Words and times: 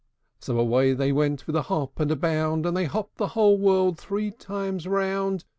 So 0.39 0.57
away 0.59 0.93
they 0.93 1.11
went 1.11 1.45
with 1.45 1.55
a 1.55 1.61
hop 1.61 1.99
and 1.99 2.09
a 2.09 2.15
bound; 2.15 2.65
And 2.65 2.75
they 2.75 2.85
hopped 2.85 3.17
the 3.17 3.27
whole 3.37 3.59
world 3.59 3.99
three 3.99 4.31
times 4.31 4.87
round. 4.87 5.45